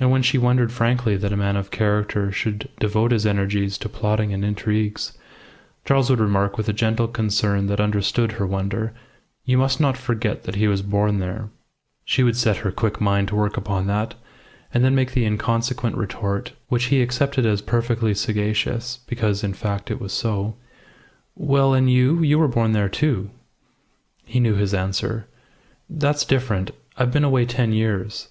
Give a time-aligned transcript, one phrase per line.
[0.00, 3.88] And when she wondered frankly that a man of character should devote his energies to
[3.90, 5.12] plotting and intrigues,
[5.84, 8.94] Charles would remark, with a gentle concern that understood her wonder,
[9.44, 11.50] "You must not forget that he was born there."
[12.06, 14.14] She would set her quick mind to work upon that,
[14.72, 19.90] and then make the inconsequent retort, which he accepted as perfectly sagacious, because, in fact,
[19.90, 20.56] it was so
[21.34, 22.22] "Well, and you?
[22.22, 23.28] You were born there, too."
[24.24, 25.26] He knew his answer.
[25.90, 26.70] "That's different.
[26.96, 28.30] I've been away ten years.